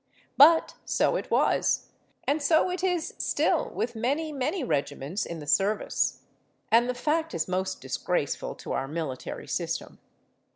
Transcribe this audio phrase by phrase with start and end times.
[0.35, 6.23] But so it was—and so it is still with many, many regiments in the service;
[6.71, 9.99] and the fact is most disgraceful to our military system.